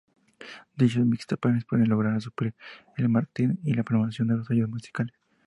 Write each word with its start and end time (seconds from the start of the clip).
Dichos 0.75 1.05
mixtapes 1.05 1.63
pueden 1.65 1.87
lograr 1.87 2.19
suplir 2.19 2.55
el 2.97 3.07
marketing 3.07 3.57
y 3.63 3.75
la 3.75 3.83
promoción 3.83 4.29
de 4.29 4.37
los 4.37 4.47
sellos 4.47 4.67
musicales. 4.67 5.13